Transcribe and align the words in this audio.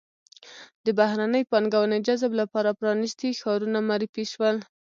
د 0.85 0.87
بهرنۍ 0.99 1.43
پانګونې 1.51 1.97
جذب 2.07 2.31
لپاره 2.41 2.77
پرانیستي 2.79 3.29
ښارونه 3.39 3.79
معرفي 3.89 4.25
شول. 4.33 4.57